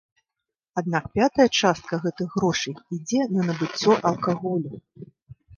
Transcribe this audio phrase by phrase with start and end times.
[0.81, 4.73] Аднак пятая частка гэтых грошай ідзе на набыццё алкаголю.